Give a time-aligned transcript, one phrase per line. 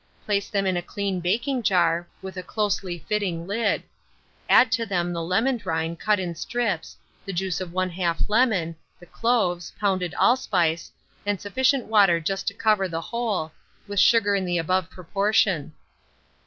[0.25, 3.83] Place them in a clean baking jar, with a closely fitting lid;
[4.49, 9.05] add to them the lemon rind cut in strips, the juice of 1/2 lemon, the
[9.05, 10.91] cloves, pounded allspice,
[11.23, 13.51] and sufficient water just to cover the whole,
[13.87, 15.71] with sugar in the above proportion.